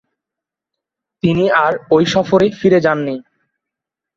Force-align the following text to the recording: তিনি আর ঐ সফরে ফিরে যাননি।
তিনি 1.23 1.45
আর 1.63 1.73
ঐ 1.91 1.97
সফরে 2.05 2.47
ফিরে 2.59 2.79
যাননি। 2.81 3.15